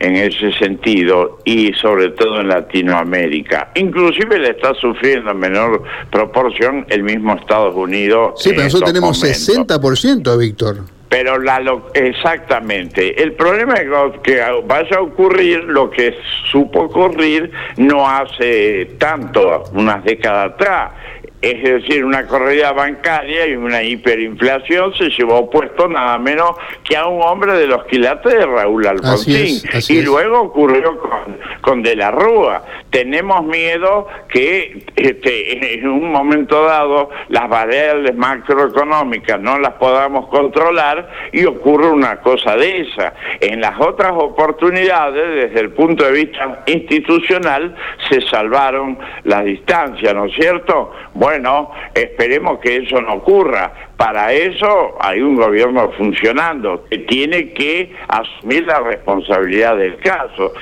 en 0.00 0.16
ese 0.16 0.52
sentido 0.52 1.38
y 1.44 1.72
sobre 1.74 2.08
todo 2.10 2.40
en 2.40 2.48
Latinoamérica. 2.48 3.70
Inclusive 3.76 4.38
le 4.38 4.50
está 4.50 4.74
sufriendo 4.74 5.30
en 5.30 5.38
menor 5.38 5.82
proporción 6.10 6.86
el 6.88 7.04
mismo 7.04 7.34
Estados 7.34 7.74
Unidos. 7.76 8.32
Sí, 8.42 8.50
pero 8.50 8.64
nosotros 8.64 8.92
tenemos 8.92 9.22
60%, 9.22 10.38
Víctor. 10.38 10.78
Pero 11.10 11.38
la 11.40 11.60
exactamente. 11.92 13.20
El 13.20 13.32
problema 13.32 13.74
es 13.74 13.88
que 14.22 14.40
vaya 14.64 14.96
a 14.96 15.00
ocurrir 15.00 15.64
lo 15.64 15.90
que 15.90 16.16
supo 16.52 16.82
ocurrir 16.82 17.50
no 17.76 18.08
hace 18.08 18.86
tanto, 18.96 19.64
unas 19.72 20.04
décadas 20.04 20.52
atrás 20.52 20.92
es 21.42 21.62
decir, 21.62 22.04
una 22.04 22.26
corrida 22.26 22.72
bancaria 22.72 23.46
y 23.46 23.56
una 23.56 23.82
hiperinflación 23.82 24.92
se 24.94 25.08
llevó 25.08 25.48
puesto 25.48 25.88
nada 25.88 26.18
menos 26.18 26.50
que 26.84 26.96
a 26.96 27.06
un 27.06 27.22
hombre 27.22 27.54
de 27.54 27.66
los 27.66 27.84
quilates 27.86 28.32
de 28.32 28.44
Raúl 28.44 28.86
Alfonsín. 28.86 29.62
y 29.88 30.02
luego 30.02 30.40
ocurrió 30.40 30.98
con, 30.98 31.38
con 31.62 31.82
De 31.82 31.96
la 31.96 32.10
Rúa. 32.10 32.62
Tenemos 32.90 33.42
miedo 33.44 34.06
que 34.28 34.84
este, 34.96 35.74
en 35.78 35.88
un 35.88 36.12
momento 36.12 36.64
dado 36.64 37.08
las 37.28 37.48
variables 37.48 38.14
macroeconómicas 38.16 39.40
no 39.40 39.58
las 39.58 39.74
podamos 39.74 40.26
controlar 40.28 41.08
y 41.32 41.46
ocurre 41.46 41.88
una 41.88 42.20
cosa 42.20 42.56
de 42.56 42.82
esa. 42.82 43.14
En 43.40 43.62
las 43.62 43.80
otras 43.80 44.12
oportunidades, 44.12 45.48
desde 45.48 45.60
el 45.60 45.70
punto 45.70 46.04
de 46.04 46.12
vista 46.12 46.64
institucional, 46.66 47.74
se 48.10 48.20
salvaron 48.22 48.98
las 49.24 49.44
distancias, 49.44 50.14
¿no 50.14 50.26
es 50.26 50.34
cierto? 50.34 50.92
Bueno, 51.14 51.29
Bueno, 51.30 51.70
esperemos 51.94 52.58
que 52.58 52.78
eso 52.78 53.00
no 53.00 53.14
ocurra. 53.14 53.72
Para 53.96 54.32
eso 54.32 54.96
hay 55.00 55.20
un 55.20 55.36
gobierno 55.36 55.92
funcionando 55.92 56.84
que 56.90 56.98
tiene 56.98 57.52
que 57.52 57.94
asumir 58.08 58.66
la 58.66 58.80
responsabilidad 58.80 59.76
del 59.76 59.96
caso. 59.98 60.52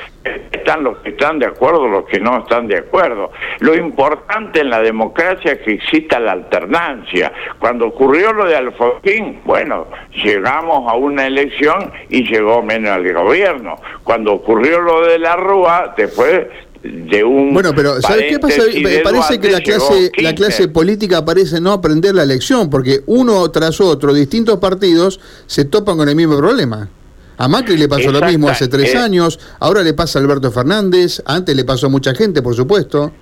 Están 0.52 0.84
los 0.84 0.98
que 0.98 1.10
están 1.10 1.38
de 1.38 1.46
acuerdo, 1.46 1.88
los 1.88 2.04
que 2.04 2.20
no 2.20 2.40
están 2.40 2.68
de 2.68 2.76
acuerdo. 2.76 3.30
Lo 3.60 3.74
importante 3.74 4.60
en 4.60 4.68
la 4.68 4.82
democracia 4.82 5.52
es 5.52 5.60
que 5.60 5.72
exista 5.72 6.20
la 6.20 6.32
alternancia. 6.32 7.32
Cuando 7.58 7.86
ocurrió 7.86 8.34
lo 8.34 8.44
de 8.44 8.56
Alfonsín, 8.56 9.40
bueno, 9.46 9.86
llegamos 10.22 10.92
a 10.92 10.96
una 10.96 11.26
elección 11.26 11.90
y 12.10 12.24
llegó 12.24 12.62
menos 12.62 12.90
al 12.90 13.10
gobierno. 13.10 13.76
Cuando 14.04 14.34
ocurrió 14.34 14.82
lo 14.82 15.06
de 15.06 15.18
la 15.18 15.34
Rúa, 15.36 15.94
después 15.96 16.46
de 16.82 17.24
un 17.24 17.52
bueno 17.52 17.72
pero 17.74 18.00
¿sabes 18.00 18.26
qué 18.30 18.38
pasa? 18.38 18.62
parece 19.02 19.40
que 19.40 19.50
la 19.50 19.60
clase 19.60 20.12
la 20.18 20.34
clase 20.34 20.68
política 20.68 21.24
parece 21.24 21.60
no 21.60 21.72
aprender 21.72 22.14
la 22.14 22.24
lección 22.24 22.70
porque 22.70 23.02
uno 23.06 23.50
tras 23.50 23.80
otro 23.80 24.14
distintos 24.14 24.58
partidos 24.58 25.18
se 25.46 25.64
topan 25.64 25.96
con 25.96 26.08
el 26.08 26.16
mismo 26.16 26.36
problema. 26.36 26.88
A 27.40 27.46
Macri 27.46 27.76
le 27.76 27.88
pasó 27.88 28.10
lo 28.10 28.20
mismo 28.20 28.48
hace 28.48 28.66
tres 28.66 28.94
eh, 28.94 28.98
años 28.98 29.38
ahora 29.60 29.82
le 29.82 29.94
pasa 29.94 30.18
a 30.18 30.22
Alberto 30.22 30.50
Fernández 30.50 31.22
antes 31.24 31.54
le 31.54 31.64
pasó 31.64 31.86
a 31.86 31.88
mucha 31.88 32.14
gente 32.14 32.42
por 32.42 32.54
supuesto 32.54 33.12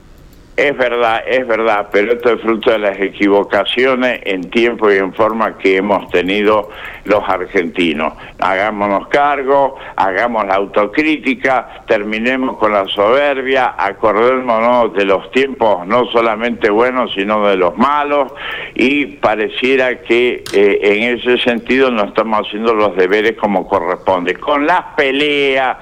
es 0.56 0.76
verdad, 0.76 1.22
es 1.26 1.46
verdad, 1.46 1.88
pero 1.92 2.14
esto 2.14 2.32
es 2.32 2.40
fruto 2.40 2.70
de 2.70 2.78
las 2.78 2.98
equivocaciones 2.98 4.20
en 4.24 4.48
tiempo 4.48 4.90
y 4.90 4.96
en 4.96 5.12
forma 5.12 5.58
que 5.58 5.76
hemos 5.76 6.08
tenido 6.10 6.70
los 7.04 7.22
argentinos. 7.28 8.14
Hagámonos 8.38 9.08
cargo, 9.08 9.76
hagamos 9.96 10.46
la 10.46 10.54
autocrítica, 10.54 11.82
terminemos 11.86 12.56
con 12.56 12.72
la 12.72 12.86
soberbia, 12.86 13.74
acordémonos 13.76 14.94
de 14.94 15.04
los 15.04 15.30
tiempos 15.30 15.86
no 15.86 16.06
solamente 16.06 16.70
buenos, 16.70 17.12
sino 17.12 17.46
de 17.46 17.56
los 17.56 17.76
malos, 17.76 18.32
y 18.74 19.06
pareciera 19.06 20.00
que 20.00 20.42
eh, 20.54 20.78
en 20.82 21.18
ese 21.18 21.36
sentido 21.38 21.90
no 21.90 22.04
estamos 22.04 22.46
haciendo 22.46 22.72
los 22.72 22.96
deberes 22.96 23.36
como 23.36 23.68
corresponde. 23.68 24.34
Con 24.36 24.66
las 24.66 24.82
peleas 24.96 25.76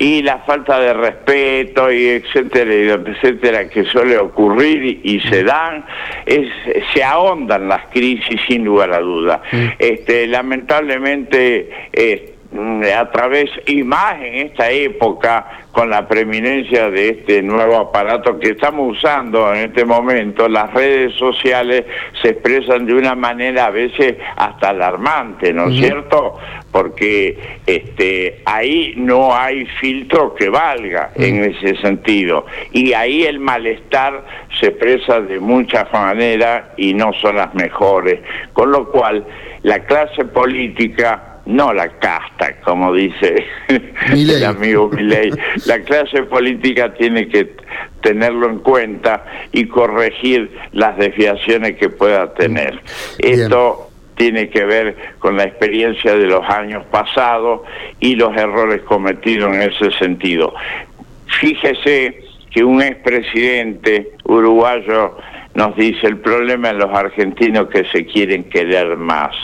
y 0.00 0.22
la 0.22 0.38
falta 0.38 0.80
de 0.80 0.94
respeto 0.94 1.92
y 1.92 2.06
etcétera, 2.06 2.94
etcétera, 3.06 3.68
que 3.68 3.84
suele 3.84 4.16
ocurrir 4.16 4.98
y, 5.04 5.20
se 5.20 5.44
dan, 5.44 5.84
es, 6.24 6.48
se 6.94 7.04
ahondan 7.04 7.68
las 7.68 7.84
crisis 7.92 8.40
sin 8.48 8.64
lugar 8.64 8.94
a 8.94 9.00
duda. 9.00 9.42
Este, 9.78 10.26
lamentablemente, 10.26 11.68
mm, 11.92 12.39
a 12.52 13.10
través, 13.12 13.48
y 13.66 13.84
más 13.84 14.20
en 14.20 14.48
esta 14.48 14.70
época, 14.70 15.46
con 15.70 15.88
la 15.88 16.08
preeminencia 16.08 16.90
de 16.90 17.10
este 17.10 17.42
nuevo 17.42 17.76
aparato 17.76 18.40
que 18.40 18.50
estamos 18.50 18.96
usando 18.96 19.54
en 19.54 19.70
este 19.70 19.84
momento, 19.84 20.48
las 20.48 20.72
redes 20.74 21.14
sociales 21.14 21.84
se 22.20 22.30
expresan 22.30 22.86
de 22.86 22.94
una 22.94 23.14
manera 23.14 23.66
a 23.66 23.70
veces 23.70 24.16
hasta 24.36 24.70
alarmante, 24.70 25.52
¿no 25.52 25.68
es 25.68 25.76
cierto? 25.76 26.38
Porque 26.72 27.38
este, 27.66 28.40
ahí 28.44 28.94
no 28.96 29.32
hay 29.32 29.66
filtro 29.80 30.34
que 30.34 30.48
valga 30.48 31.12
en 31.14 31.44
ese 31.44 31.76
sentido. 31.76 32.46
Y 32.72 32.92
ahí 32.94 33.22
el 33.22 33.38
malestar 33.38 34.24
se 34.58 34.66
expresa 34.66 35.20
de 35.20 35.38
muchas 35.38 35.92
maneras 35.92 36.64
y 36.76 36.94
no 36.94 37.12
son 37.12 37.36
las 37.36 37.54
mejores. 37.54 38.18
Con 38.52 38.72
lo 38.72 38.90
cual, 38.90 39.24
la 39.62 39.84
clase 39.84 40.24
política 40.24 41.29
no 41.50 41.72
la 41.72 41.88
casta, 41.98 42.60
como 42.60 42.92
dice 42.94 43.44
el 44.12 44.44
amigo 44.44 44.88
Milei. 44.88 45.30
La 45.66 45.80
clase 45.80 46.22
política 46.22 46.94
tiene 46.94 47.28
que 47.28 47.56
tenerlo 48.02 48.48
en 48.48 48.58
cuenta 48.60 49.24
y 49.52 49.66
corregir 49.66 50.50
las 50.72 50.96
desviaciones 50.96 51.76
que 51.76 51.88
pueda 51.88 52.32
tener. 52.34 52.80
Esto 53.18 53.90
tiene 54.16 54.48
que 54.50 54.64
ver 54.64 54.96
con 55.18 55.36
la 55.36 55.44
experiencia 55.44 56.14
de 56.14 56.26
los 56.26 56.48
años 56.48 56.84
pasados 56.90 57.62
y 57.98 58.14
los 58.14 58.36
errores 58.36 58.82
cometidos 58.82 59.54
en 59.54 59.62
ese 59.62 59.90
sentido. 59.98 60.54
Fíjese 61.40 62.22
que 62.50 62.62
un 62.62 62.82
expresidente 62.82 64.12
uruguayo 64.24 65.16
nos 65.54 65.74
dice 65.76 66.06
el 66.06 66.18
problema 66.18 66.68
de 66.68 66.74
los 66.74 66.90
argentinos 66.90 67.68
que 67.68 67.84
se 67.86 68.06
quieren 68.06 68.44
querer 68.44 68.96
más 68.96 69.34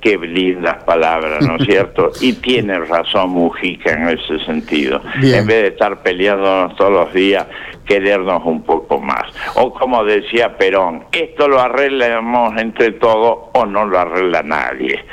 Qué 0.00 0.16
lindas 0.16 0.82
palabras, 0.84 1.46
¿no 1.46 1.56
es 1.56 1.64
cierto? 1.66 2.10
Y 2.20 2.34
tiene 2.34 2.78
razón 2.80 3.30
Mujica 3.30 3.92
en 3.92 4.08
ese 4.08 4.44
sentido. 4.44 5.00
En 5.22 5.46
vez 5.46 5.62
de 5.62 5.66
estar 5.68 6.02
peleándonos 6.02 6.74
todos 6.76 6.92
los 6.92 7.12
días, 7.12 7.46
querernos 7.90 8.42
un 8.44 8.62
poco 8.62 9.00
más. 9.00 9.24
O 9.56 9.72
como 9.74 10.04
decía 10.04 10.56
Perón, 10.56 11.04
esto 11.10 11.48
lo 11.48 11.60
arreglamos 11.60 12.56
entre 12.56 12.92
todos 12.92 13.50
o 13.52 13.66
no 13.66 13.84
lo 13.84 13.98
arregla 13.98 14.42
nadie. 14.42 15.04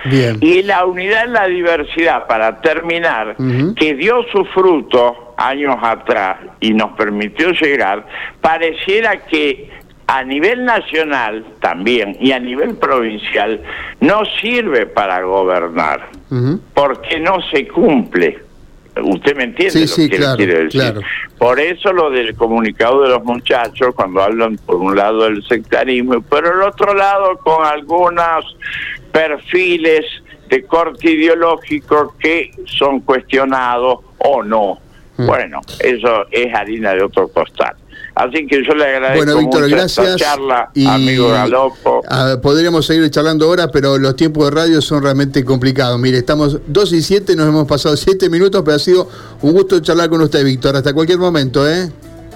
Y 0.42 0.62
la 0.62 0.86
unidad 0.86 1.26
en 1.26 1.34
la 1.34 1.48
diversidad, 1.48 2.28
para 2.28 2.62
terminar, 2.62 3.36
que 3.76 3.96
dio 3.96 4.24
su 4.32 4.46
fruto 4.46 5.34
años 5.38 5.76
atrás 5.82 6.38
y 6.60 6.74
nos 6.74 6.92
permitió 6.92 7.52
llegar, 7.52 8.06
pareciera 8.42 9.26
que 9.26 9.70
a 10.08 10.24
nivel 10.24 10.64
nacional 10.64 11.46
también 11.60 12.16
y 12.20 12.32
a 12.32 12.40
nivel 12.40 12.76
provincial 12.76 13.62
no 14.00 14.24
sirve 14.42 14.86
para 14.86 15.22
gobernar, 15.22 16.10
porque 16.74 17.20
no 17.20 17.42
se 17.52 17.68
cumple. 17.68 18.40
Usted 19.04 19.36
me 19.36 19.44
entiende 19.44 19.86
lo 19.86 19.96
que 19.96 20.36
quiere 20.38 20.64
decir. 20.64 21.02
Por 21.38 21.60
eso 21.60 21.94
lo 21.94 22.10
del 22.10 22.36
comunicado 22.36 23.04
de 23.04 23.10
los 23.10 23.24
muchachos, 23.24 23.94
cuando 23.94 24.24
hablan 24.24 24.56
por 24.58 24.78
un 24.78 24.96
lado 24.96 25.26
del 25.26 25.44
sectarismo 25.44 26.20
por 26.22 26.48
el 26.48 26.62
otro 26.62 26.96
lado 26.96 27.38
con 27.38 27.64
algunos 27.66 28.58
perfiles 29.12 30.06
de 30.50 30.64
corte 30.64 31.12
ideológico 31.12 32.16
que 32.18 32.52
son 32.66 33.02
cuestionados 33.02 34.00
o 34.20 34.42
no. 34.42 34.80
Bueno, 35.18 35.62
eso 35.80 36.26
es 36.32 36.54
harina 36.54 36.94
de 36.94 37.04
otro 37.04 37.28
costal. 37.28 37.76
Así 38.18 38.48
que 38.48 38.64
yo 38.66 38.74
le 38.74 38.84
agradezco 38.84 39.26
bueno, 39.26 39.40
Víctor, 39.40 39.70
gracias. 39.70 40.08
esta 40.08 40.18
charla, 40.18 40.72
amigo 40.88 41.30
Galopo. 41.30 42.02
podríamos 42.42 42.86
seguir 42.88 43.10
charlando 43.12 43.46
ahora, 43.46 43.68
pero 43.68 44.00
los 44.00 44.16
tiempos 44.16 44.46
de 44.46 44.52
radio 44.52 44.82
son 44.82 45.04
realmente 45.04 45.46
complicados. 45.46 46.00
Mire, 46.00 46.18
estamos 46.18 46.60
2 46.66 46.94
y 46.94 47.02
7, 47.04 47.36
nos 47.36 47.48
hemos 47.48 47.68
pasado 47.68 47.96
7 47.96 48.28
minutos, 48.32 48.64
pero 48.66 48.76
ha 48.76 48.80
sido 48.80 49.08
un 49.42 49.54
gusto 49.54 49.80
charlar 49.82 50.10
con 50.10 50.22
usted, 50.22 50.44
Víctor. 50.44 50.76
Hasta 50.76 50.94
cualquier 50.94 51.20
momento, 51.20 51.70
¿eh? 51.70 51.92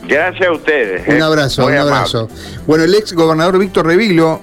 Gracias 0.08 0.48
a 0.48 0.52
ustedes. 0.52 1.08
Un 1.08 1.16
¿eh? 1.16 1.22
abrazo, 1.22 1.66
un 1.66 1.76
abrazo. 1.76 2.28
Bueno, 2.68 2.84
el 2.84 2.94
ex 2.94 3.14
gobernador 3.14 3.58
Víctor 3.58 3.88
Revilo 3.88 4.42